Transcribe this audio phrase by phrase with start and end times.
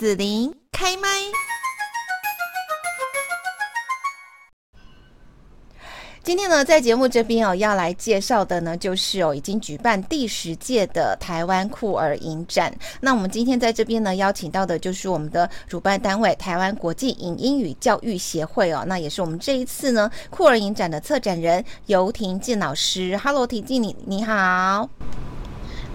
[0.00, 1.08] 子琳开麦。
[6.22, 12.74] 今天呢，在节目这边哦，要来介绍的呢，就是哦，已经举办第十届的台湾酷儿影展。
[12.98, 23.18] 那我们今天在这边呢，邀请到的就是我们的主办单位台湾国际影音与教育协会哦，那也是我们这一次呢酷儿影展的策展人游婷静老师。
[23.18, 24.88] Hello，婷静，你你好。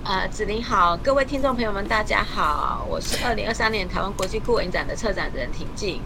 [0.08, 6.00] 呃，子琳好，各位听众朋友们，大家好，我是二零二三年台湾国际顾问展的策展人婷静。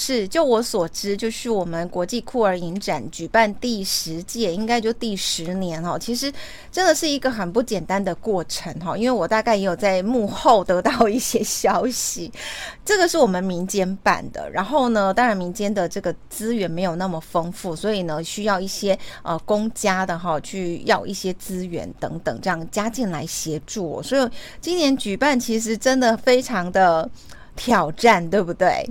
[0.00, 5.98] 是，就我所知，就是我们国际酷儿影展举办第十届，应该就第十年哦。
[5.98, 6.32] 其实
[6.70, 12.32] 真的是一个很不简单的过程哈，因为我大概也有在幕后得到一些消息。
[12.84, 23.18] 这个是我们民间办的，然后呢，当然民间的这个资源没有那么丰富，所以呢，需要一些呃公家的哈去要一些资源等等，这样加进来。
[23.28, 27.08] 协助，所以今年举办其实真的非常的
[27.54, 28.88] 挑战，对不对？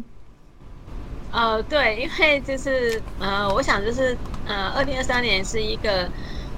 [1.37, 6.09] 呃，对，因为就是呃，我想就是呃，二零二三年是一个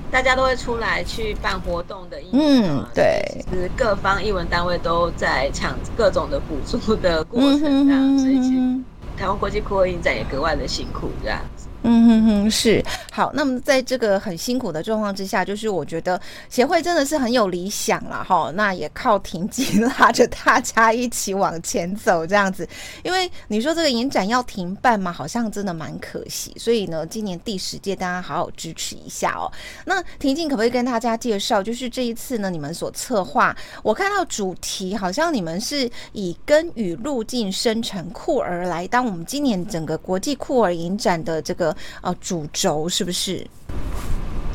[0.10, 8.80] 大家都会出来去办活动的一年，嗯，对，就是各方艺文单位都在抢各种的补助的过程，这样，所以其实
[9.18, 11.42] 台湾国际酷儿影展也格外的辛苦，这样。
[11.84, 13.32] 嗯哼哼，是好。
[13.34, 18.52] 那么在这个很辛苦的状况之下，就是我觉得协会真的是很有理想了哈。
[18.54, 22.68] 那也靠婷静拉着大家一起往前走这样子。
[23.02, 26.54] 因为你说这个影展要停办嘛，好像真的蛮可惜。
[26.58, 29.50] 所以呢，今年第十届大家好好支持一下哦。
[29.86, 41.69] 那婷静可不可以跟大家介绍，就是这一次呢，你们所策划，我看到主题好像你们是以根与路径生成酷儿来当我们今年整个国际酷儿影展的这个。
[42.02, 43.46] 呃，主轴是不是？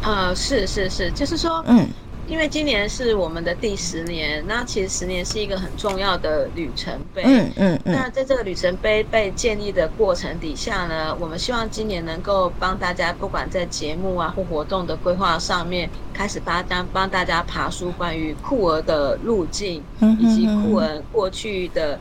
[0.03, 1.89] 呃，是是是，就是说，嗯，
[2.29, 19.83] 因为今年是我们的第十年，那其实十年是一个很重要的里程碑，嗯嗯，嗯，那在这个里程碑被建立的过程底下呢，我们希望今年能够帮大家，不管在节目啊或活动的规划上面，开始帮大帮大家爬梳关于酷儿的路径，
[20.19, 21.99] 以及酷儿过去的。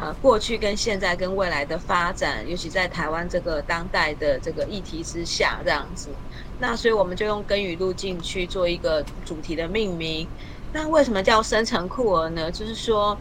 [0.00, 6.18] 呃，过去跟现在跟未来的发展，尤其在台湾这个当代的这个议题之下，这样子，
[6.56, 10.30] 那所以我们就用根与路径去做一个主题的命名。
[10.72, 12.50] 那为什么叫生成酷儿呢？
[12.50, 13.20] 就是说，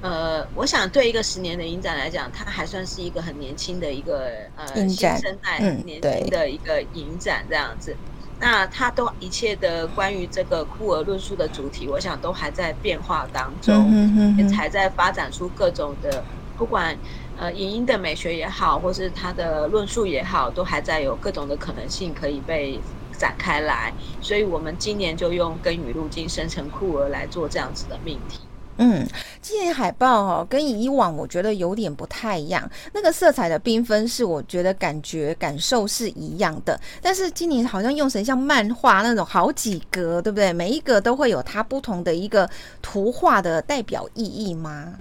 [0.00, 8.00] 呃，我想对一个十年的影展来讲，它还算是一个很年轻的一个呃新生代年轻的一个影展这样子。
[8.36, 17.00] 那它都一切的关于这个酷儿论述的主题，我想都还在变化当中，嗯、也才在发展出各种的，不管
[17.34, 22.84] 呃影音的美学也好，或是它的论述也好，都还在有各种的可能性可以被
[23.18, 23.96] 展开来。
[24.20, 28.53] 所以我们今年就用根与路径生成酷儿来做这样子的命题。
[28.76, 29.06] 嗯，
[29.40, 32.68] 今年海报哦，跟以往我觉得有点不太一样。
[32.92, 40.52] 那个色彩的缤纷是我觉得感觉感受是一样的，但是今年好像用成像漫画那种好几格，对不对？
[40.52, 42.50] 每一个都会有它不同的一个
[42.82, 44.94] 图画的代表意义吗？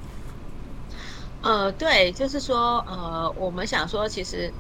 [1.42, 4.54] 呃，对，就是说，呃，我们想说，其实。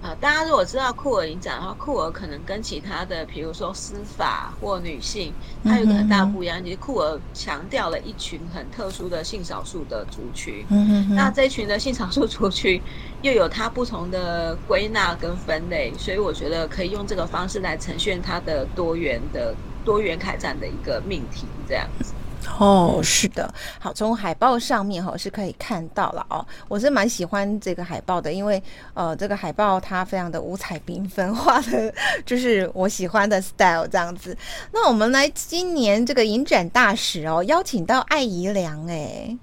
[0.00, 10.64] 呃，大家如果知道酷儿影展的话，酷儿可能跟其他的，比如说司法或女性，它有个很大不一样，就是酷儿强调了一群很特殊的性少数的族群。
[10.70, 11.14] 嗯嗯。
[11.16, 12.80] 那这一群的性少数族群
[13.22, 22.14] 又有它不同的归纳跟分类，所以我觉得可以用这个方式来呈现它的多元的多元开展的一个命题，这样子。
[22.58, 28.60] 哦，是的，好，从海报上面哈是可以看到了哦，我是蛮喜欢这个海报的，因为
[28.94, 31.92] 呃，这个海报它非常的五彩缤纷，画的
[32.24, 34.36] 就是我喜欢的 style 这样子。
[34.72, 39.36] 那我们来今年这个影展大使哦，邀请到艾怡良哎，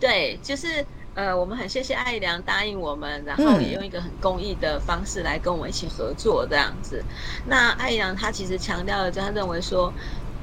[0.00, 7.04] 对，就是呃，我们很谢谢艾怡良答应我们，然后也用一个很公益的方式来跟我们一起合作这样子。
[7.46, 9.92] 那艾怡良他其实强调了，就他认为说。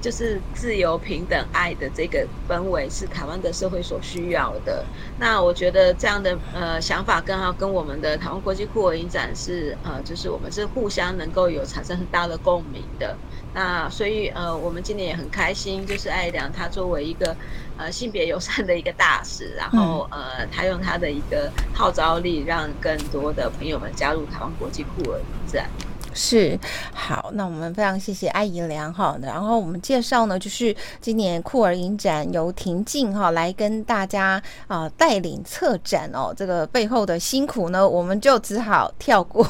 [0.05, 4.85] 就是自由、平等、爱的这个氛围是台湾的社会所需要的。
[5.17, 13.17] 那我觉得这样的呃想法刚好跟我们的台湾国际酷儿影展是呃，就是我们是互相能够有产生很大的共鸣的。
[13.55, 17.35] 那所以呃，我们今年也很开心，就是艾良他作为一个
[17.75, 25.67] 呃性别友善的一个大使，然后呃，他用他的一个号召力，让更多的朋友们加入台湾国际酷儿影展。
[26.17, 26.57] 是
[26.93, 39.45] 好，那我们非常谢谢艾怡良哈，然后我们介绍呢，就是今年酷儿影展由婷静哈来跟大家啊带领策展哦，这个背后的辛苦呢，我们就只好跳过，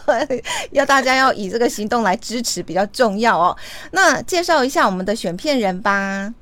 [0.72, 3.54] 要大家要以这个行动来支持比较重要哦。
[3.90, 6.32] 那介绍一下我们的选片人吧。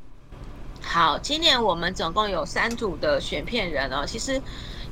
[0.81, 4.05] 好，今年我们总共有三组的选片人哦。
[4.07, 4.41] 其实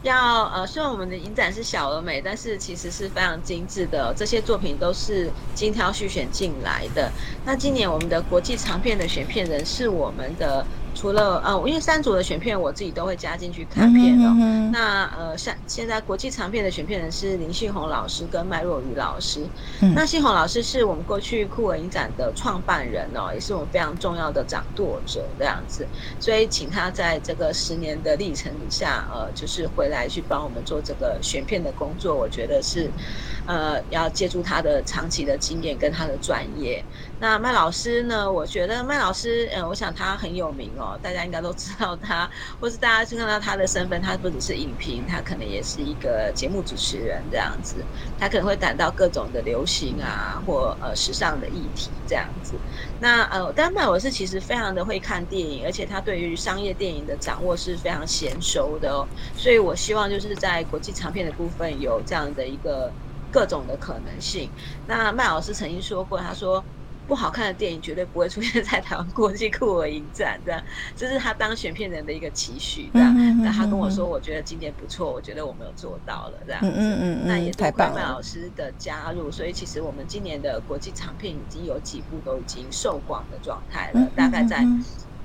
[0.04, 4.14] 要呃，虽然我们的影展是小而美，但是其实是非常精致的。
[4.16, 7.10] 这些作品都是精挑细选进来的。
[7.44, 10.64] 那今年我们的国际长片的选片人是我们的。
[11.04, 14.24] 除了呃，因为三组的选片我自己都会加进去看片哦。
[14.24, 19.46] 嗯、哼哼那呃，像现在国际长片的选片人是林信宏老师跟麦若愚老师。
[19.82, 25.86] 嗯、那信宏老师是我们过去酷文影展的创办人哦，也是我们非常重要的掌舵者这样子。
[26.18, 32.90] 所以请他在这个十年的历程底下，呃，就是回来去帮我们做这个选片的工作，我觉得是
[33.44, 36.84] 呃，要借助他的长期的经验跟他的专业。
[37.18, 38.30] 那麦老师呢？
[38.32, 47.86] 我觉得麦老师，嗯，我想他很有名哦，大家应该都知道他，或是大家去看到他的身份，他不只是影评，他可能也是一个节目主持人这样子，
[48.16, 52.60] 他可能会谈到各种的流行啊，或呃时尚的议题这样子。
[52.98, 62.94] 那呃，丹麦老师其实非常的会看电影，而且他对于商业电影的掌握是非常娴熟的哦，所以我希望就是在国际长片的部分有这样的一个
[63.34, 64.48] 各种的可能性。
[64.86, 66.64] 那麦老师曾经说过，他说。
[67.06, 70.64] 不好看的电影绝对不会出现在台湾国际酷儿影展，这样，
[70.96, 73.14] 这是他当选片人的一个期许，这样。
[73.14, 76.66] 那、嗯嗯嗯、他跟我说，我觉得今年不错，我觉得我们有做到了，这样子。
[76.70, 84.64] 嗯嗯嗯，那也太棒了麦老师的加入，所以其实我们今年的国际长片已经有几部都已经售光的状态了，大概在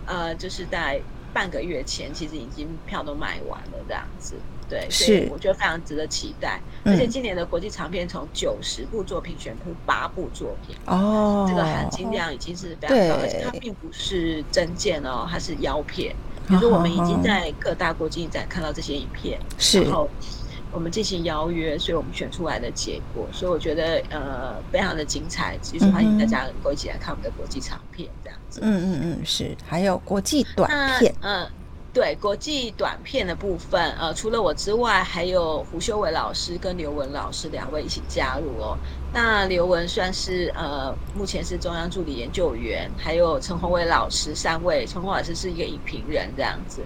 [0.03, 1.01] 呃，就是在
[1.31, 4.35] 半个月前，其实已经票都卖完了，这样子。
[4.69, 6.61] 对，所以我觉得非常值得期待。
[6.85, 16.15] 是而且今年的国际长片从九十部作品选出八部作品，哦，这个含金量已经是非常高，而且它并不是真件哦，它是邀片。
[16.47, 20.09] 比如说我们已经在各大国际影展看到这些影片，是然后
[20.71, 28.61] 我们进行邀约，所以我们选出来的结果，所以我觉得呃非常的精彩，其实欢迎大家能够一起来看我们的国际长片这样子。
[28.63, 30.69] 嗯嗯嗯，是，还有国际短
[30.99, 31.47] 片，嗯。
[31.91, 38.77] 对国际短片的部分，呃，除了我之外，还有胡修伟老师跟刘文老师两位一起加入哦。
[39.11, 46.81] 那刘文算是呃，目前是中央助理研究员，还有陈宏伟老师三位，陈宏伟老师是一个影评人这样子。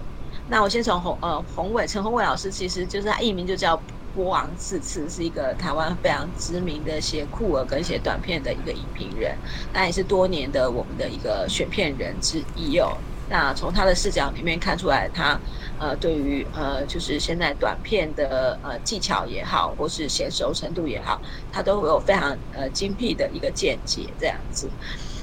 [0.48, 3.78] 那我先从洪呃宏伟，陈宏伟老师其实就是他艺名就叫
[4.14, 9.36] 波王次次，是一个台湾非常知名的写酷儿跟写短片的一个影评人，
[9.72, 12.96] 那也是多年的我们的一个选片人之一哦。
[13.28, 15.40] 那从他的视角里面看出来，他
[15.78, 24.68] 呃对于呃就是现在短片的呃技巧也好，或是娴熟程度也好，他都会有非常呃精辟的一个见解这样子。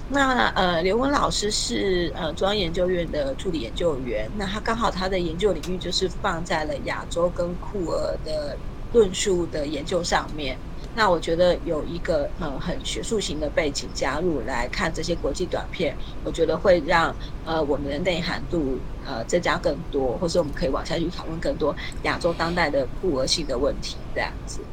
[0.10, 8.58] 那呃刘文老师是呃中央研究院的助理研究员，那他刚好他的研究领域就是放在了亚洲跟库尔的
[8.92, 10.58] 论述的研究上面。
[10.94, 24.68] 那我觉得有一个呃很学术型的背景加入来看这些国际短片，我觉得会让呃我们的内涵度呃增加更多，或是我们可以往下去讨论更多亚洲当代的酷儿性的问题这样子。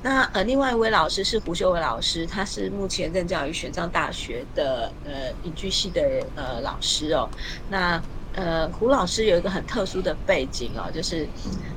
[0.00, 6.02] 那呃另外一位老师是胡修伟老师，他是目前任教于玄奘大学的呃影剧系的
[6.34, 7.30] 呃老师哦。
[7.66, 11.30] 那呃胡老师有一个很特殊的背景哦，就是。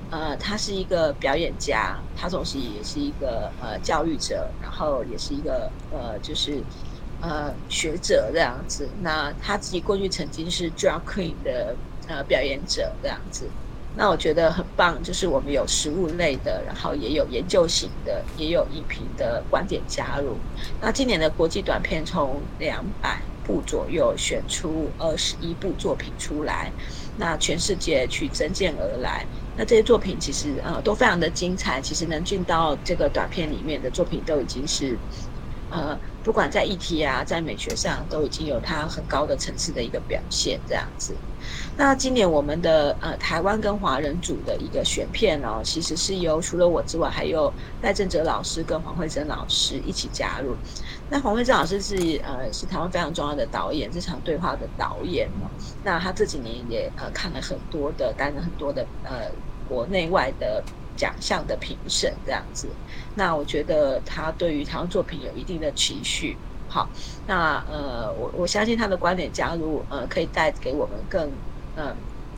[0.10, 6.64] 呃，他是一个表演家，他同时也是一个呃教育者，然后也是一个呃就是
[7.20, 8.88] 呃学者这样子。
[9.02, 11.76] 那他自己过去曾经是 drag queen 的
[12.08, 13.50] 呃表演者这样子。
[13.96, 20.36] 那我觉得很棒，就是我们有实物类的，然后也有研究型的，也有影评的观点加入。
[20.82, 26.72] 那今年的国际短片从两百部左右选出二十一部作品出来，
[27.18, 29.28] 那全世界去增建而来。
[29.56, 35.00] 那这些作品其实呃都非常的精彩，其实能进到这个短片里面的作品都已经是，
[35.74, 41.16] 呃不管在议题啊，在美学上都已经有它很高的层次的一个表现这样子。
[41.76, 50.56] 那今年我们的呃台湾跟华人组的一个选片哦，其实是由除了我之外，还有赖正哲老师跟黄惠珍老师一起加入。
[51.10, 55.52] 那黄惠珍老师是呃是台湾非常重要的导演，这场对话的导演哦。
[55.82, 59.30] 那他这几年也呃看了很多的，担任很多的呃
[59.64, 60.64] 国内外的
[60.96, 62.68] 奖项的评审这样子。
[63.16, 66.38] 那我觉得他对于台湾作品有一定的期许。
[66.70, 66.90] 好，
[67.28, 71.32] 那呃我我相信他的观点加入呃可以带给我们更
[71.76, 71.96] 嗯、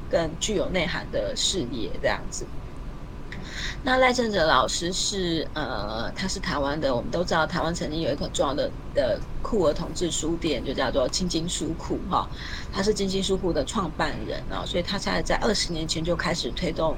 [0.09, 2.45] 更具有内涵的视野这样子。
[3.83, 12.27] 那赖正哲老师是呃，他是台湾的，我们都知道台湾曾经有一个重要的的酷儿同志书店，就叫做青金书库哈。
[12.73, 16.95] 他是青金书库的创办人啊，所以他现在在二十年前就开始推动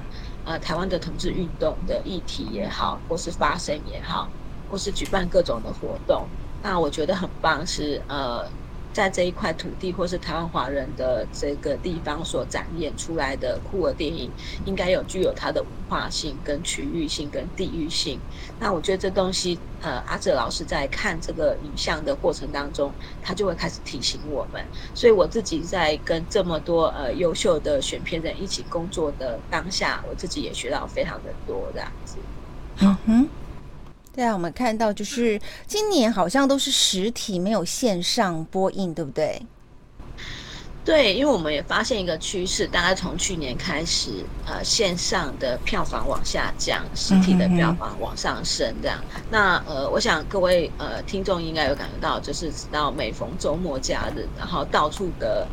[0.47, 4.27] 呃台湾的同志运动的议题也好，或是发声也好，
[4.69, 6.25] 或是举办各种的活动。
[6.63, 8.49] 那我觉得很棒是呃。
[8.97, 18.25] 在这一块土地或是台湾华人的这个地方所展演出来的酷儿电影，应该有具有它的文化性、跟区域性、跟地域性。
[18.57, 24.67] 那我觉得这东西，呃，阿哲老师在看这个影像的过程当中，他就会开始提醒我们。
[24.95, 32.27] 所以我自己在跟这么多呃优秀的选片人一起工作的当下，我自己也学到非常的多这样子。
[32.81, 33.31] 嗯哼。
[34.17, 39.39] 对啊，我们看到就是今年好像都是实体，没有线上播映，对不对？
[40.83, 48.97] 对，因为我们也发现一个趋势，大概从去年开始，呃，线上的票房往下降，实体的票房往上升，这样。
[49.29, 55.47] 那呃，我想各位呃听众应该有感觉到，就是直到每逢周末假日，然后到处的。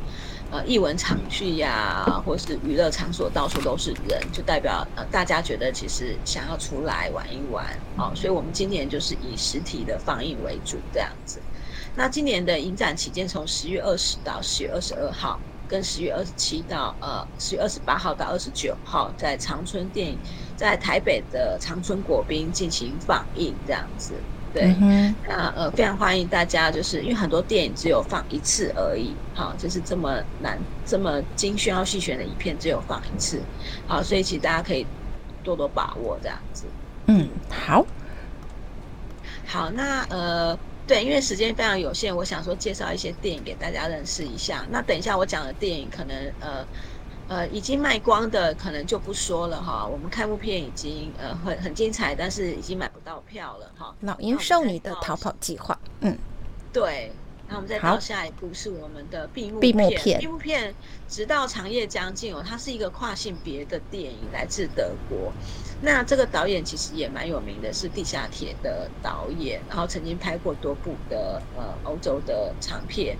[0.54, 11.40] 呃，艺文场区呀，或是娱乐场所，到处都是人，就代表呃，大家觉得其实想要出来玩一玩，哦，所以我们今年就是以实体的放映为主这样子。
[11.96, 20.16] 那今年的影展期间，从十月二十到十月二十二号，跟十月二十七到呃十月二十八号到二十九号，在长春电影，
[20.56, 24.12] 在台北的长春国宾进行放映这样子。
[24.54, 24.72] 对，
[25.26, 30.56] 那呃，非常欢迎大家，就是因为很多电影只有放一次而已，好，就是这么难、
[30.86, 33.42] 这么精选要细选的影片只有放一次，
[33.84, 34.86] 好，所以其实大家可以
[35.42, 36.66] 多多把握这样子。
[37.08, 37.84] 嗯，好，
[39.44, 40.56] 好，那呃，
[40.86, 44.64] 对，因为时间非常有限，我想说介绍一些电影给大家认识一下。
[44.70, 46.64] 那等一下我讲的电影可能呃。
[47.26, 49.86] 呃，已经卖光的可能就不说了哈。
[49.86, 53.94] 我们开幕片已经呃很很精彩，但是已经买不到票了哈。
[54.00, 56.16] 老鹰少女的逃跑计划，嗯，
[56.72, 57.10] 对。
[57.48, 59.72] 那我们再到下一步是我们的闭幕片。
[59.72, 60.74] 闭幕片，闭幕片，
[61.08, 65.32] 直到长夜将近哦，它是一个跨性别的电影，来自德国。
[65.82, 73.16] 那这个导演其实也蛮有名的，是《地下铁》的导演，然后曾经拍过多部的呃欧洲的长片，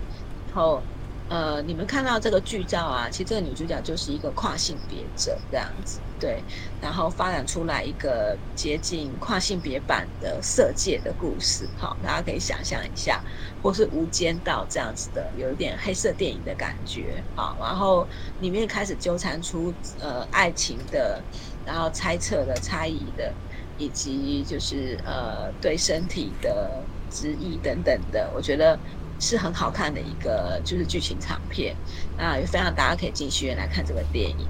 [0.47, 0.81] 然后。
[1.27, 6.43] 呃，你们看到这个剧照啊，其实这个女主角就是一个跨性别者这样子，对，
[6.79, 13.23] 然后发展出来一个接近跨性别版的色戒的故事，好，大家可以想象一下，
[13.63, 18.07] 或是无间道这样子的，有一点黑色电影的感觉，好，然后
[18.39, 21.19] 里面开始纠缠出呃爱情的，
[21.65, 23.33] 然后猜测的、猜疑的，
[23.79, 28.77] 以及就是呃对身体的质疑等等的，我觉得。
[29.25, 31.75] 是很好看的一个就是剧情长片，
[32.15, 34.47] 那也非常大家可以进戏院来看这个电影。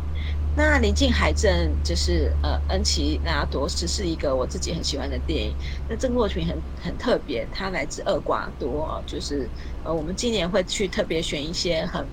[0.57, 5.55] 那临近海镇就是呃恩奇拉多斯是一个我自己很喜欢的电影。
[5.87, 9.49] 那这个作品很很特别，它来自厄瓜多，就是
[9.83, 12.05] 呃我们今年会去特别选一些很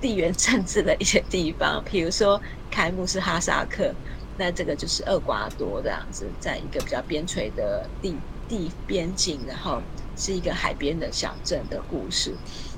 [0.00, 3.94] 地缘政治的一些地方， 比如说开幕是哈萨克，
[4.36, 9.80] 那这个就是厄瓜多这样子，在一个比较边陲的地地边境，然后。
[10.16, 12.32] 是一个海边的小镇的故事，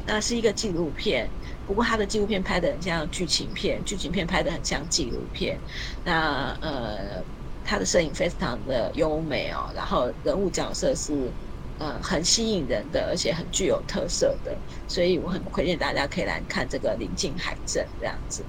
[0.07, 1.29] 那是一个纪录片，
[1.67, 5.61] 不过他的纪录片拍得很像剧情片，剧情片拍得很像纪录片。
[6.03, 7.23] 那呃，
[7.63, 11.31] 他的摄影非常的优美哦，然后人物角色是
[11.79, 14.57] 呃很吸引人的，而且很具有特色的，
[14.89, 18.43] 所以我很推荐大家可以来看这个《临近海镇》这样子。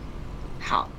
[0.61, 0.89] 好。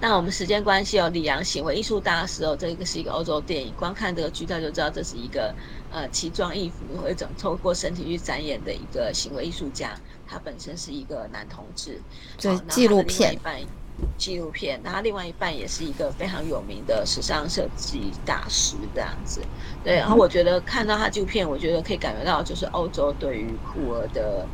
[0.00, 5.54] 那我们时间关系哦，李阳行为艺术大师哦，这个是一个欧洲电影，光看这个剧照就知道这是一个
[5.88, 12.02] 呃奇装异服或者透过身体去展演的一个行为艺术家，他本身是一个男同志，
[12.36, 13.40] 对，纪录片，
[14.18, 19.40] 纪录片，然后另外一半也是一个非常有名的时尚设计大师这样子，
[19.82, 24.50] 对，然后我觉得看到他纪录片，我觉得可以感觉到就是欧洲对于酷儿的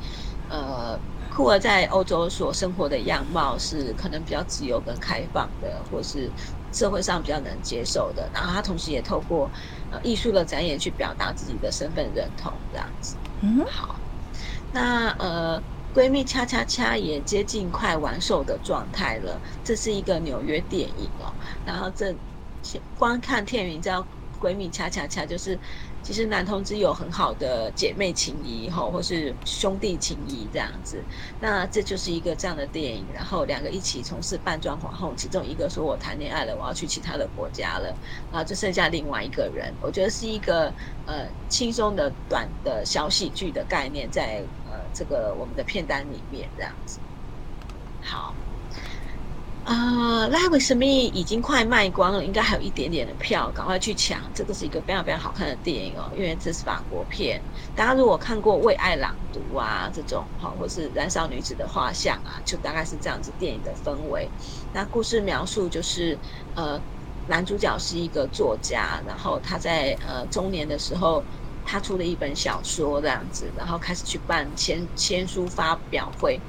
[0.46, 1.00] 呃。
[1.40, 6.30] 酷儿在欧洲所生活的样貌是可能比较自由跟开放的，或是
[6.70, 8.28] 社会上比较能接受的。
[8.30, 9.50] 然后他同时也透过
[9.88, 13.16] 呃艺术的展演去表达自己的身份认同，这样子。
[13.40, 14.02] 嗯，好。
[14.70, 19.40] 那呃，闺蜜恰恰恰也接近快完售的状态了。
[19.64, 21.34] 这是一个纽约电影哦。
[21.64, 22.14] 然后这
[22.94, 24.06] 光看片名叫
[24.38, 25.58] 闺蜜恰恰恰，就是。
[26.10, 31.00] 其实男同志有很好的姐妹情谊吼，或是兄弟情谊这样子，
[31.38, 33.06] 那这就是一个这样的电影。
[33.14, 37.96] 然后两个一起从事扮装皇后，其中一个说我谈恋爱了，我要去其他的国家了，
[38.28, 39.72] 然后就剩下另外一个人。
[39.80, 40.74] 我觉得是一个
[41.04, 46.98] 呃轻松的短的小喜剧的概念，在呃这个我们的片单里面这样子。
[48.00, 48.34] 好。
[49.70, 54.20] 啊，《Lie with Me》已经快卖光了，应该还有一点点的票，赶快去抢！
[54.34, 57.40] 这个是一个非常非常好看的电影哦，因为这是法国片。
[57.76, 64.28] 大家如果看过《为爱朗读》啊这种，哈，或是《燃烧女子的画像》啊，就大概是这样子电影的氛围。
[64.72, 66.18] 那故事描述就是，
[66.56, 66.82] 呃，
[67.28, 71.24] 男主角是一个作家，然后他在呃中年的时候。
[71.62, 76.40] 他出了一本小说这样子，然后开始去办签签书发表会。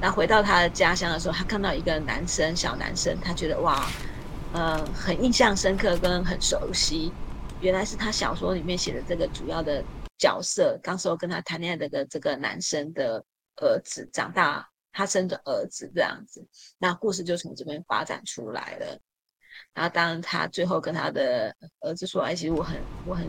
[0.00, 3.88] 那回到他的家乡的时候，他看到一个男生，小男生，他觉得哇，
[4.52, 7.10] 呃，很印象深刻跟很熟悉。
[7.60, 9.82] 原来是他小说里面写的这个主要的
[10.18, 13.24] 角色，当时候跟他谈恋爱的这个男生的
[13.56, 16.46] 儿子长大，他生的儿子这样子。
[16.76, 18.98] 那故事就从这边发展出来了。
[19.72, 22.76] 然后当他最后跟他的儿子说：“哎，其实我很，
[23.06, 23.26] 我很，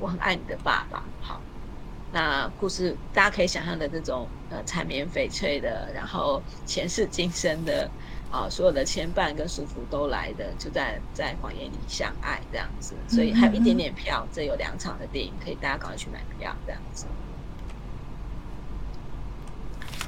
[0.00, 1.42] 我很爱你的爸爸。”好。
[2.12, 7.88] 那故事大家可以想象的这种呃缠绵悱恻的，然后前世今生的
[8.32, 12.94] 啊，所有的牵绊跟束缚都来的，就在在谎言里相爱这样子。
[13.08, 17.06] 所以还有一点点票，这有两场的电影，可以大家赶快去买票这样子。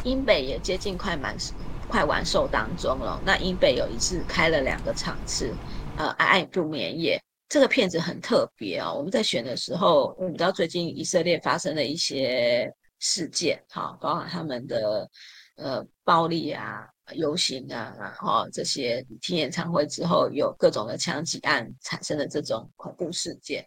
[0.03, 1.37] 英北也接近快满
[1.89, 3.21] 快完售当中了。
[3.25, 5.55] 那英北有一次开了两个场次，
[5.97, 7.23] 呃，爱爱不眠夜。
[7.53, 8.95] 这个片子很特别啊、哦！
[8.97, 15.07] 我们在选的时候，我们知道最近以色列发生了一些事件，哈，包括他们的
[15.57, 23.63] 呃暴力啊、游行啊，然后这些听演唱会之后有各种的枪击案产生的这种恐怖事件。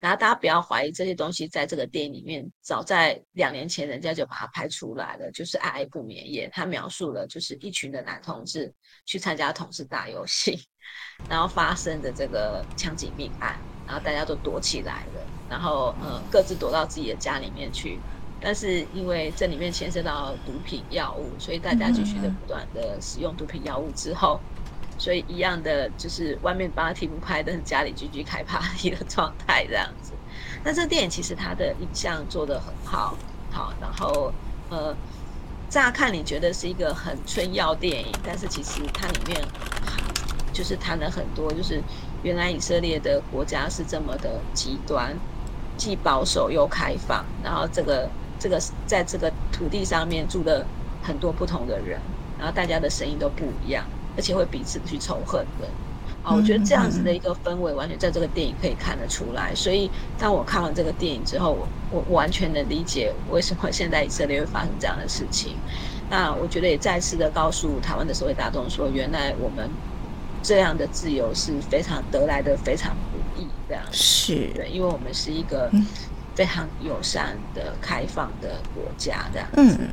[0.00, 8.70] 然后大家不要怀疑这些东西，在这个电影里面，早在两年前人家就把它拍出来了，就是《爱爱不眠夜》，他描述了就是一群的男同志
[9.06, 10.54] 去参加同志大游行，
[11.28, 17.98] 然后发生的这个枪击命案，然后大家都躲起来了，然后呃各自躲到自己的家里面去，
[18.40, 24.40] 但是因为这里面牵涉到毒品药物，所以大家继续的不断的使用毒品药物之后。
[24.96, 30.12] 所以一样的就是外面帮他题目拍，但是家里继续开 party 的状态这样子。
[30.62, 33.16] 那这电影其实它的影像做的很好，
[33.50, 34.32] 好，然后
[34.70, 34.94] 呃，
[35.68, 39.44] 乍看你觉得是一个很春药电影，但是其实它里面
[40.54, 41.82] 就是谈了很多，就是
[42.22, 45.14] 原来以色列的国家是这么的极端，
[45.76, 48.08] 既保守又开放，然后这个
[48.38, 50.64] 这个在这个土地上面住的
[51.02, 52.00] 很多不同的人，
[52.38, 53.84] 然后大家的声音都不一样。
[54.16, 55.66] 而且会彼此去仇恨的，
[56.22, 59.52] 啊，我觉得这样子的一个氛围，完全在这个电影可以看得出来。
[59.56, 65.56] 所以，当我看完这个电影之后，我我完全能理解为什么现在以色列会发生这样的事情。
[66.08, 69.68] 那我觉得也再次的告诉台湾的社会大众说，原来我们
[70.44, 73.48] 这样的自由是非常得来的，非常不易。
[73.66, 75.70] 这样是对，因为我们是一个
[76.36, 79.78] 非常友善的、开放的国家，这样子。
[79.80, 79.88] 嗯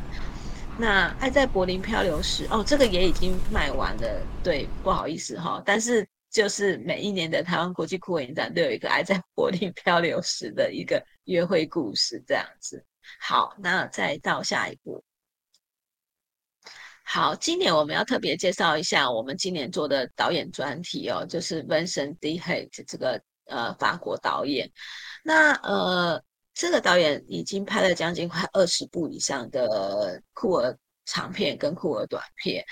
[0.77, 5.63] 那爱在柏林漂流时哦，这个也已经卖完了，对，不好意思哈、哦。
[5.65, 12.83] 但是就是每一年的台湾国际酷儿影展都有一个爱在柏林漂流时的一个约会故事这样子。
[13.19, 15.03] 好，那再到下一步。
[17.13, 24.71] 好，今年我们要特别介绍一下我们今年做的导演专题哦，就是 Vincent Dihate 这个呃法国导演。
[25.23, 26.23] 那呃。
[26.53, 32.63] 这个导演已经拍了将近快二十部以上的酷儿长片跟酷儿短片。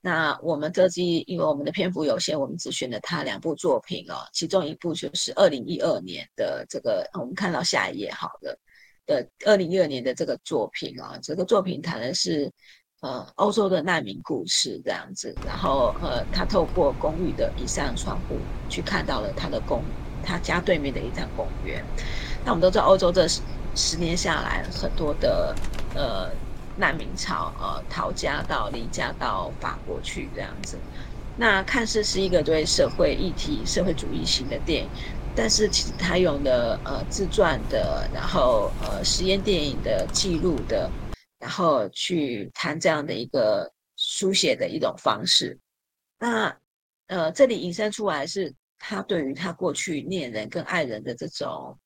[0.00, 4.24] 那我们这季因为我们的篇幅有限，我们只选了他两部作品哦。
[4.32, 8.56] 其中一部就是二零一二年的这个，我们看到下一页好了
[9.04, 11.20] 的二零一二年的这个作品啊、哦。
[11.20, 12.50] 这个作品谈的是
[13.04, 15.38] 呃欧洲的难民故事这样子。
[15.42, 21.86] 然后呃，他透过公寓的一扇窗户去看到了他的公他家对面的一扇公园。
[22.42, 23.26] 那我们都知道，欧洲这
[23.74, 25.60] 十年下来，很多的
[25.92, 26.34] 呃
[26.74, 30.82] 难民潮，呃逃家到离家到法国去这样子。
[31.36, 34.90] 那看似是一个对社会议题、社会主义型的电影，
[35.34, 40.94] 但是其实它用的呃自传的，然后呃实验电影的记录的，
[41.44, 45.58] 然后去谈这样的一个书写的一种方式。
[46.18, 46.58] 那
[47.08, 51.78] 呃这里引申出来是他对于他过去恋人跟爱人的这种。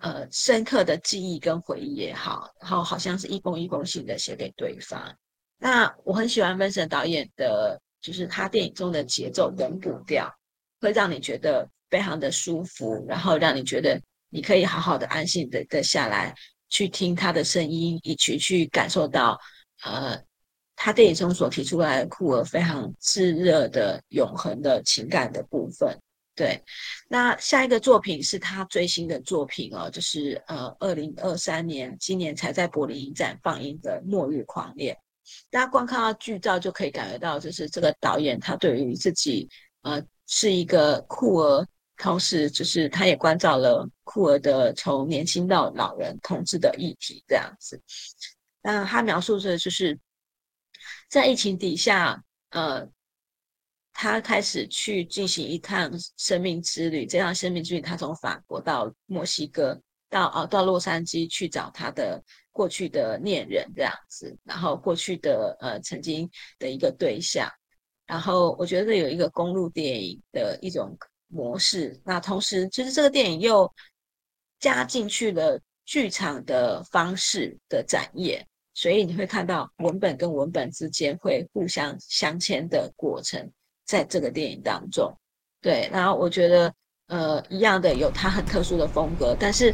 [0.00, 5.16] 呃，深刻的记忆跟回忆也好，然后好像是一封一封信的写给对方。
[5.56, 10.28] 那我很喜欢温森导演的，就是他电影中的节奏跟步调，
[10.80, 16.34] 会让你觉得非常的舒服，然后让你觉得你可以好好的安心的的下来
[16.68, 19.38] 去听他的声音，以及去感受到
[19.84, 20.20] 呃
[20.76, 25.96] 他电影中所提出来酷儿非常炙热的永恒的情感的部分。
[26.36, 26.60] 对，
[27.08, 34.92] 那下一个作品是他最新的作品哦，就是呃，二零二三年今年才在柏林影展放映的《末日狂恋》。
[35.48, 39.48] 大家光看到剧照就可以感觉到，就是这个导演他对于自己
[39.82, 41.64] 呃是一个酷儿，
[41.96, 47.80] 同时就是他也关照了库尔的从年轻到老人同志的议题这样子。
[48.62, 49.98] 那他描述的就是
[51.08, 52.88] 在疫情底下，呃。
[53.96, 57.06] 他开始去进行一趟生命之旅。
[57.06, 59.80] 这趟生命之旅，他从法国到墨西哥，
[60.10, 66.28] 到啊到洛杉矶去找他的过去的恋人这样子，然后过去的呃曾经
[66.58, 67.48] 的一个对象。
[68.04, 70.98] 然后我觉得有一个公路电影的一种
[71.34, 72.00] 模式。
[72.04, 73.70] 那同时，其实这个电影又
[74.60, 78.46] 加进去了剧场的方式的展演。
[78.76, 83.48] 所以你会看到文本跟文本之间会互相镶嵌的过程，
[83.86, 85.16] 在这个电影当中，
[85.60, 85.88] 对。
[85.92, 86.74] 然后我觉得，
[87.06, 89.72] 呃，一样的有它很特殊的风格，但是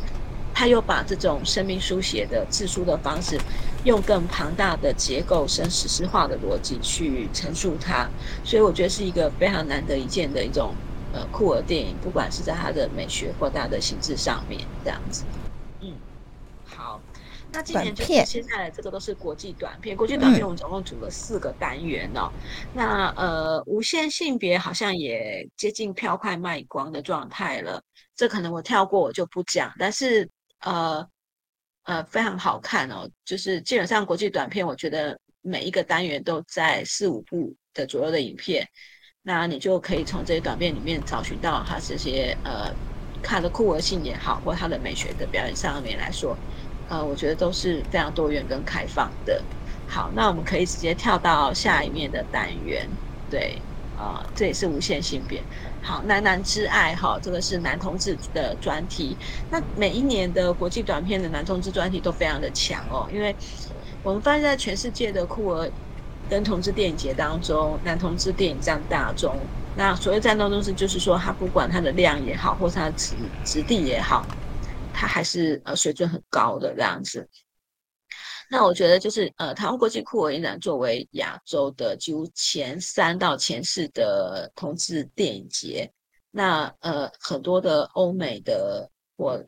[0.53, 3.41] 他又把这种生命书写的自书的方式，
[3.85, 8.07] 用更庞大的结构、生史诗化的逻辑去陈述它。
[8.45, 10.75] 所以我觉得是一个非常难得一见的一种
[11.13, 15.25] 呃酷儿电影，不管是在它的美学或它的形式上面，这样子。
[15.81, 15.95] 嗯，
[16.65, 17.01] 好
[17.53, 22.31] 那今年就是现在的这个都是国际短片，国际短片我们总共组了四个单元哦。
[22.33, 22.41] 嗯、
[22.73, 27.83] 那呃，无限性别好像也接近票快卖光的状态了，
[28.15, 29.73] 这可能我跳过我就不讲。
[29.81, 30.29] 但是
[30.61, 31.05] 呃
[31.83, 38.65] 呃非常好看哦，就是基本上国际短片，我觉得每一个单元都在四五部的左右的影片，
[39.23, 42.75] 那你就可以从这些短片里面找寻到它这些呃，
[43.21, 46.41] 看的酷儿性也好，或它的美学的表演上面来说。
[46.87, 49.47] 呃，我觉得都是非常多元跟开放的。
[49.87, 52.91] 好，那我们可以直接跳到下一面的单元。
[53.29, 55.47] 对，啊、这也是无限性别。
[55.81, 59.17] 好，男男之爱哈，这个是男同志的专题。
[59.49, 63.37] 那每一年的国际短片的男同志专题都非常的强哦，因为
[64.03, 65.73] 我们发现在全世界的酷儿
[66.31, 69.51] 跟同志电影节当中，男同志电影占大宗。
[69.75, 74.27] 那所谓占大宗是，就是说他不管它的量也好，或是它的质质地也好。
[74.93, 77.27] 它还是呃水准很高的这样子，
[78.51, 85.89] 那我觉得就是呃台湾国际酷儿影展作为亚洲的几乎前三到前四的同志电影节，
[86.33, 89.41] 那呃很多的欧美的或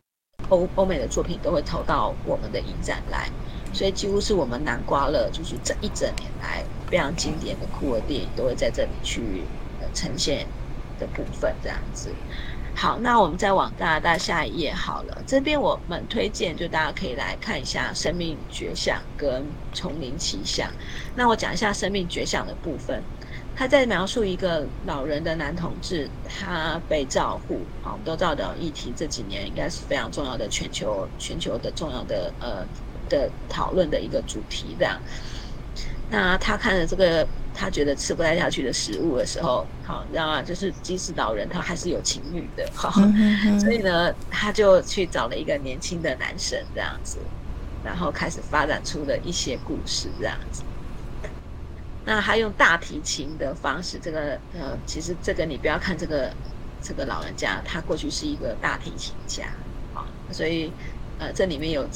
[0.47, 3.29] 欧欧美的作品都会投到我们的影展来，
[3.73, 10.47] 所以几乎是我们南瓜了，就是这一整年来非常经典的酷儿电影都会在这里去呃呈现
[10.99, 12.15] 的部分这样子。
[12.75, 15.23] 好，那我们再往大大下一页好了。
[15.27, 19.43] 这边我们推荐，就大家可以来看一下《生命绝响》跟
[19.75, 20.71] 《丛林奇想》。
[21.15, 23.03] 那我讲一下《生命绝响》的部分。
[23.55, 27.69] 他在描述一个老人的男同志，他被照护。
[27.83, 32.67] 好，我们都知道的议题这几年应该是非常重要的全球全球的重要的呃
[33.13, 34.99] 的讨论的一个主题这样。
[36.11, 37.25] 那他看了这个。
[37.55, 40.41] 他觉得吃不太下去的食物的时候，好，你知道吗？
[40.41, 42.91] 就是即使老人，他还是有情欲的，好，
[43.61, 47.19] 所以呢，他就去找了一个年轻的男生这样子，
[47.85, 50.63] 然后开始发展出了一些故事这样子。
[52.07, 56.33] 那他用大提琴的方式，这个呃，其实这个你不要看这个
[56.81, 59.45] 这个老人家，他过去是一个大提琴家，
[59.95, 60.73] 啊，所以
[61.19, 61.87] 呃，这里面有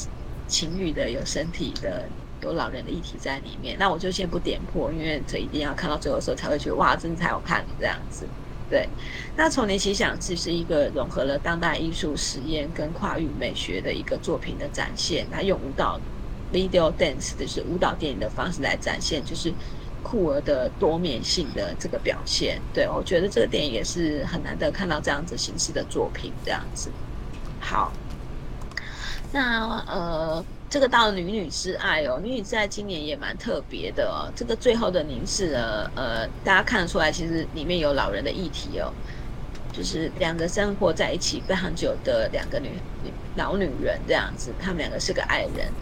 [0.46, 2.04] 情欲的，有身体的。
[2.42, 8.28] 有老人的议题在里面，那我就先不点破，因为这一定要看到最后的时候才会觉得哇，真的才好看了这样子。
[8.68, 8.86] 对，
[9.34, 15.98] 那丛林奇想其实是一个融合了当代艺术实验跟跨域美学的一个作品的展现，他用舞蹈
[16.52, 19.52] video dance 就是舞蹈电影的方式来展现，就是
[20.02, 22.60] 酷儿的多面性的这个表现。
[22.74, 26.90] 对，我觉得这个电影也是很难得看到这样子形式的作品这样子。
[27.58, 27.92] 好，
[29.32, 30.44] 那呃。
[30.68, 34.26] 这个到了女女之爱哦，女女之爱今年也蛮特别的哦。
[34.34, 38.92] 这个最后的凝视呢，呃，大家看得出来，其实里面有老人的议题哦，
[39.72, 42.70] 就是两个生活在一起非常久的两个女
[43.04, 45.72] 女老女人这样子，她们两个是个爱人，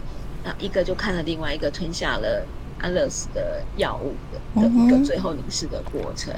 [0.43, 2.45] 那一个就看了另外一个吞下了
[2.85, 6.31] 安乐死的药物的的一个最后凝视的过程。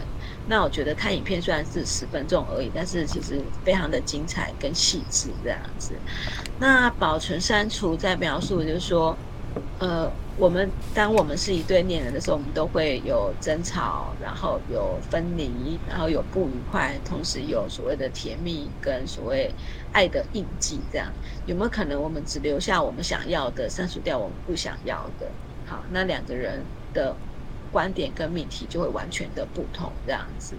[0.48, 5.94] 那我觉得看影片虽然是十分钟而已，但是其实非常的精彩跟细致这样子。
[6.58, 9.18] 那保存删除在描述就是说，
[9.80, 19.54] 呃，我们当我们是一对恋人的时候，我们都会有争吵，然后有分离，然后有不愉快，同时有所谓的甜蜜跟所谓
[19.92, 20.80] 爱的印记。
[20.90, 21.12] 这样
[21.46, 25.30] 有没有可能我们只留下我们想要的，删除掉我们不想要的？
[25.68, 26.62] 好，那两个人
[26.94, 27.16] 的。
[27.70, 30.56] 观点跟命题就会完全的不同，这样子，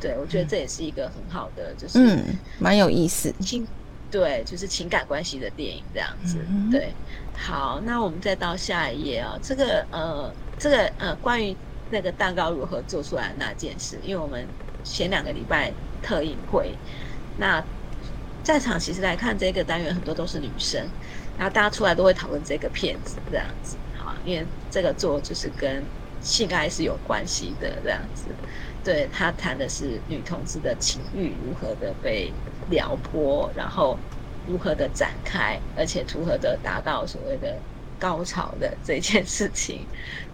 [0.00, 3.66] 对，我觉得这也是一个很好的，就是嗯，蛮有意思，情
[4.12, 6.38] 对，就是情感关系的电影这样子，
[6.70, 6.92] 对。
[7.34, 11.54] 好，那我们再到下一页啊，这个呃，这个呃，关于
[11.90, 14.46] 那个蛋糕如何做出来的那件事，因为我们
[14.84, 16.74] 前两个礼拜特映会，
[17.38, 17.62] 那
[18.42, 20.80] 在场其实来看这个单元很多都是女生，
[21.36, 23.91] 然后大家出来都会讨论这个片子这样子，好，
[24.24, 25.82] 因为这个做就是跟。
[26.24, 28.26] 性爱是有关系的这样子，
[28.84, 32.32] 对，他谈的是女同志的情欲如何的被
[32.70, 33.98] 撩拨，然后
[34.46, 37.60] 如何的展开，而且如何的达到所谓的
[37.98, 39.84] 高潮的这件事情。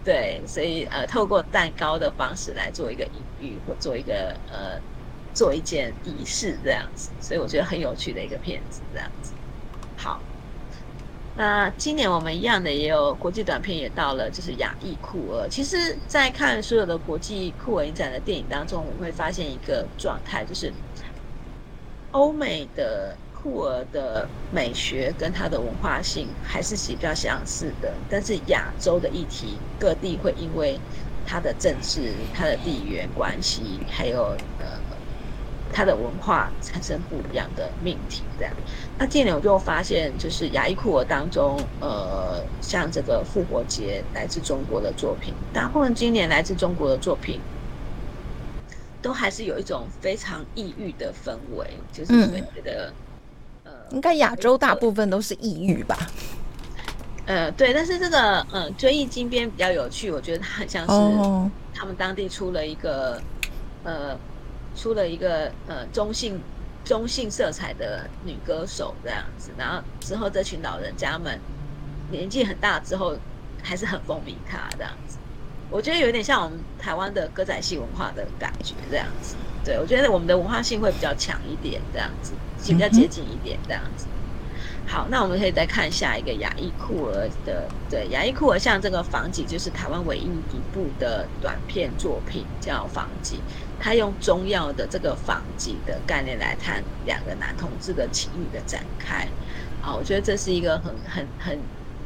[0.03, 4.79] 对，所以呃，透过蛋糕的方式来做一个隐喻，或做一个呃，
[5.33, 7.09] 做一件仪式这样子。
[7.19, 9.33] 所以我觉得很有趣的一个片子这样子。
[11.39, 15.47] 那今年我们一样的也有国际短片也到了，就是亚裔酷儿。
[15.47, 20.73] 其实，在看所有的国际酷儿影展的电影当中，我会发现一个状态，就是
[22.11, 30.77] 欧美的酷儿的美学跟它的文化性还是比较相似的，但是亚洲的议题各地会因为
[31.25, 34.23] 它的政治、它的地缘关系，还有
[34.59, 34.88] 呃。
[35.71, 38.53] 它的文化产生不一样的命题，这样。
[38.97, 47.39] 那近年我就发现，就是亚裔库尔当中，呃，像这个复活节来自中国的作品，大部分今年来自中国的作品，
[49.01, 52.91] 都还是有一种非常抑郁的氛围，就是觉得，
[53.63, 55.95] 嗯、呃，应该亚洲大部分都是抑郁吧？
[57.25, 63.21] 呃，对，但是这个，呃，追忆金边比较有趣，我觉得它很像是他们当地出了一个，
[63.83, 64.17] 呃。
[64.79, 66.39] 出了一个呃中性
[66.85, 71.37] 中性色彩的女歌手这样子，然后之后这群老人家们
[72.09, 73.17] 年纪很大之后
[73.61, 75.17] 还是很风靡她这样子，
[75.69, 79.35] 我觉得有点像我们台湾的歌仔戏文化的感觉这样子。
[79.65, 82.31] 对，我觉得我们的文化性会比较强一点这样子，
[82.65, 84.05] 比较接近一点这样子。
[84.87, 93.41] 好，那我们可以再看下一个雅裔库尔的，对，雅裔库尔像这个房几就是台湾唯一一部的短片作品叫房几。
[93.79, 99.25] 他用中药的这个房几的概念来谈两个男同志的情欲的展开，
[99.79, 101.59] 啊，我觉得这是一个很很很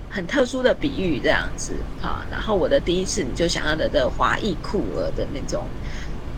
[0.08, 2.26] 很特殊的比喻，这样子啊。
[2.30, 5.68] 然后我的第一次你就想要的的华裔酷儿的那种，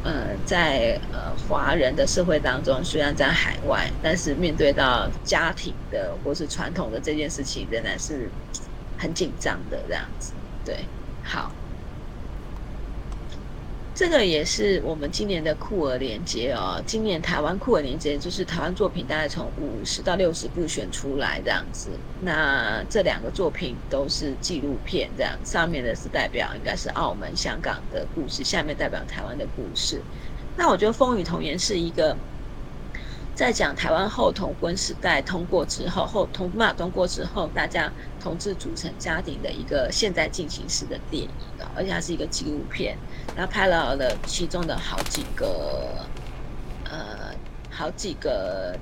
[0.03, 8.31] 呃，在呃华人的社会当中，虽然在海外，但是面对到家庭的或是传统的这件事情，仍然是
[8.95, 10.33] 很紧张的这样子。
[10.63, 10.89] 对，
[11.21, 11.51] 好。
[13.95, 16.83] 这个也是我们今年的酷儿连接哦。
[16.85, 21.97] 今年台湾酷儿连接就是台湾作品大概从五十到六十部选出来这样子。
[22.19, 30.05] 那这两个作品都是纪录片，这样上面的是代表应该是澳门、香港的故事，下面代表台湾的故事。
[30.53, 32.19] 那我觉得《风雨童颜》是一个。
[33.35, 41.29] 在讲台湾后同婚时代通过之后，后同婚法通过之后，大家同志组成家庭的一个现在进行式的电影，
[41.75, 42.97] 而且它是一个纪录片，
[43.35, 46.05] 然后拍了了其中的好几个，
[46.85, 47.35] 呃，
[47.69, 48.73] 好几个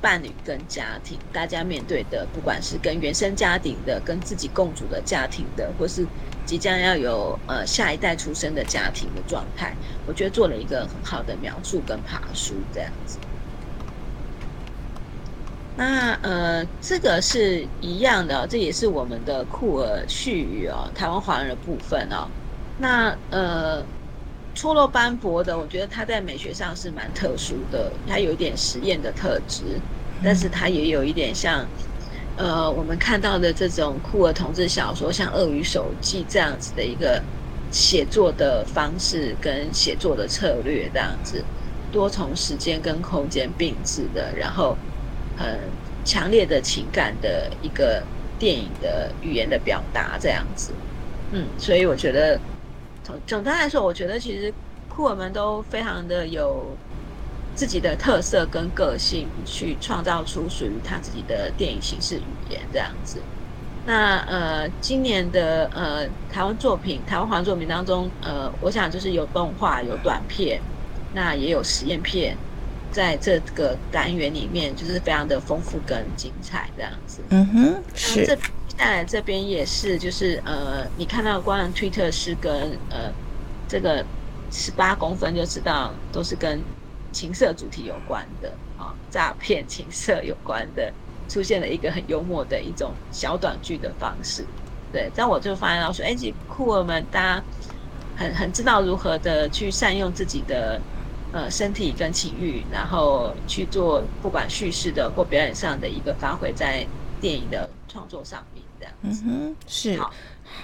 [0.00, 6.06] 伴侣跟家庭，大家面对的，不管是跟原生家庭的、跟自己共组的家庭的，或是
[6.46, 13.18] 即将要有呃下一代出生的家庭的状态，我觉得做了一个很好的描述跟爬梳这样子。
[15.78, 22.26] 那呃，这个是一样的，这也是我们的酷儿絮语哦，台湾华人的部分哦。
[22.78, 23.80] 那呃，
[24.56, 29.80] 错落斑驳的，我觉得它在美学上是蛮特殊的，它有一点实验的特质，
[30.20, 31.64] 但是它也有一点像
[32.36, 37.22] 呃，我们看到的这种酷儿同志小说，像《鳄鱼手记》这样子的一个
[37.70, 41.46] 写作的方式跟写作的策略，这样子
[41.92, 44.76] 多重时间跟空间并置的，然后。
[45.38, 45.58] 很
[46.04, 48.02] 强烈的情感的一个
[48.38, 50.72] 电影的语言的表达，这样子，
[51.30, 52.38] 嗯，所以我觉得，
[53.04, 54.52] 总总的来说，我觉得其实
[54.88, 56.76] 酷儿们都非常的有
[57.54, 63.22] 自己的特色跟个性，去创造出属于他自己的电影形式语言这样子。
[63.84, 70.60] 那呃，今年的呃台湾作品，台湾华作品当中，呃，我想就是有动画，有短片，
[71.10, 72.36] 那也有实验片。
[72.90, 77.20] 在这个单元里面，就是非常的丰富跟精彩这样子。
[77.30, 78.26] 嗯哼，是。
[78.26, 78.36] 这
[78.76, 82.52] 再来这边也是，就是呃，你看到关于推特是跟
[82.90, 83.12] 呃
[83.68, 84.04] 这个
[84.50, 86.60] 十八公分就知道都是跟
[87.12, 90.92] 情色主题有关的啊，诈骗情色有关的，
[91.28, 94.44] 出现了一个很幽默的一种小短剧的方式。
[94.92, 97.42] 对，但我就发现到说，哎，这酷儿们大家
[98.16, 100.80] 很很知道如何的去善用自己的。
[101.32, 106.86] 呃，身体跟情欲，然后去做不管叙事的或表演上的一个发挥，在
[107.20, 109.24] 电影的创作上面，这样子。
[109.26, 110.12] 嗯哼，是好，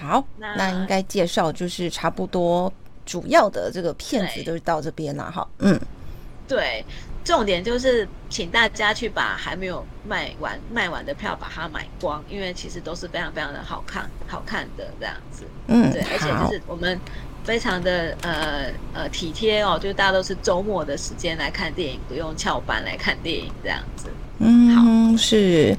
[0.01, 2.71] 好，那那应该介绍就是差不多
[3.05, 5.47] 主要的这个片子都是到这边了哈。
[5.59, 5.79] 嗯，
[6.47, 6.83] 对，
[7.25, 15.43] 重点就是请大家去把还没有卖完卖完的票把它买光，因为其实都是非常非常的好看好看的这样子。
[15.67, 16.97] 嗯，对，而且就是我们。
[17.45, 24.07] 非常的呃呃体贴哦，就大家都是周末的时间来看电影，不用翘班来看电影这样子。
[24.39, 25.77] 嗯，好是。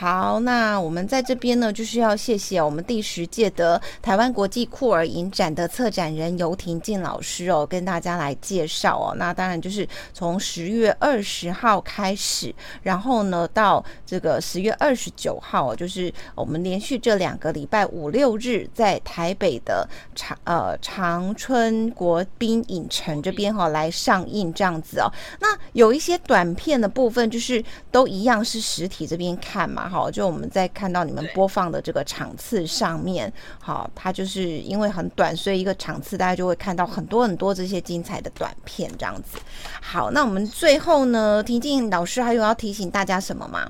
[0.00, 9.14] 好，那我们在这边呢，就是要谢谢我们第十届的台湾国际酷儿影展的策展人游婷静老师哦，跟大家来介绍哦。
[9.16, 9.84] 那当然就是
[10.14, 19.84] 从十月二十号开始，然后呢到这个十月二十九号，就是我们连续这两个礼拜五六日在台北的
[20.14, 25.10] 长呃长春国宾影城这边哈、哦、来上映这样子哦。
[25.40, 29.87] 那有一些短片的部分，就是都一样是实体这边看嘛。
[29.88, 39.38] 好，就我们在看到你们播放的这个场次上面，好，它就是因为很短，所以一个场次大家就会看到很多很多这些精彩的短片这样子。
[39.80, 43.68] 好，那我们最后呢，婷静老师还有要提醒大家什么吗？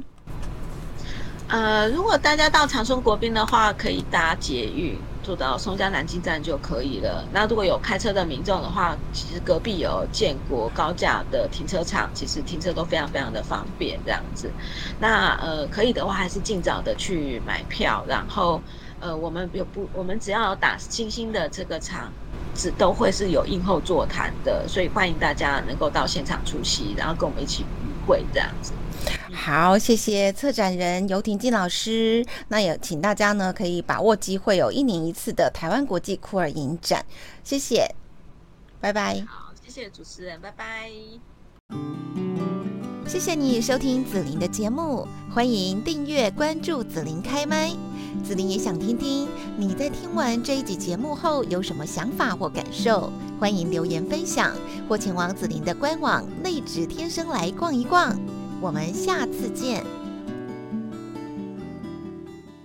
[1.49, 4.97] 呃，如果大家到长春国宾的话，可以搭捷运。
[5.21, 7.23] 坐到松江南京站就可以了。
[7.31, 14.01] 那如果有开车的民众的话，其实隔壁有建国高架的停车场，其实停车都非常非常的方便。
[14.07, 14.51] 这样子，
[14.99, 18.03] 那呃可以的话，还是尽早的去买票。
[18.09, 18.59] 然后
[19.01, 22.11] 呃，我们有不，我们只要有打星星的这个场
[22.55, 28.73] 子，都会是有映后座谈的，所以欢迎大家能够到现场出席，然后跟我们一起与会这样子。
[29.41, 32.27] 好，谢谢策展人游婷静老师。
[32.49, 37.07] 那也请大家呢，可以把握机会，有一年一次的台湾国际酷儿影展。
[37.45, 37.89] 谢谢，
[38.81, 39.25] 拜拜。
[39.27, 40.91] 好，谢谢主持人，拜拜。
[43.07, 47.71] 谢谢你收听紫琳的节目，欢迎订阅关注紫琳开麦。
[48.23, 54.55] 紫琳也想听听你在听完这一集节目后有什么想法或感受，欢迎留言分享，
[54.89, 58.15] 或前往紫琳的官网内职天生来逛一逛。
[58.61, 60.08] 我们下次见。